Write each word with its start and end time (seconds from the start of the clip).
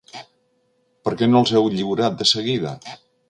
Per 1.09 1.13
què 1.19 1.27
no 1.33 1.43
els 1.45 1.53
heu 1.59 1.69
lliurat 1.75 2.19
de 2.23 2.29
seguida? 2.33 2.75